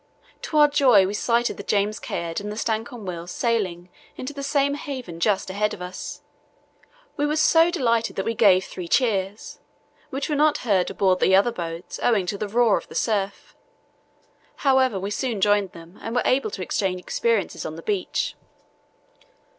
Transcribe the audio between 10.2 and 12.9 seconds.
were not heard aboard the other boats owing to the roar of